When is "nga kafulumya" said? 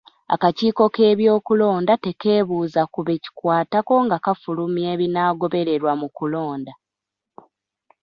4.05-4.87